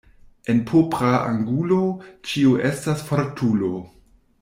En 0.53 0.61
propra 0.71 1.11
angulo 1.33 1.83
ĉiu 2.31 2.59
estas 2.75 3.07
fortulo. 3.13 3.75